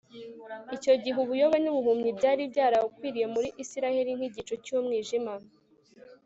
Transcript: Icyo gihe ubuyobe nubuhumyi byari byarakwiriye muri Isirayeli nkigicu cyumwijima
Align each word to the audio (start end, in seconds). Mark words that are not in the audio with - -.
Icyo 0.75 0.93
gihe 1.03 1.17
ubuyobe 1.23 1.57
nubuhumyi 1.61 2.09
byari 2.19 2.43
byarakwiriye 2.51 3.27
muri 3.33 3.49
Isirayeli 3.63 4.11
nkigicu 4.17 4.55
cyumwijima 4.65 5.33